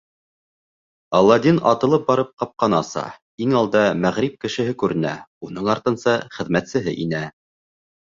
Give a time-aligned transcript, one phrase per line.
[1.19, 3.05] Аладдин атылып барып ҡапҡаны аса,
[3.47, 5.15] иң алда мәғриб кешеһе күренә,
[5.51, 7.27] уның артынса хеҙмәтсеһе инә.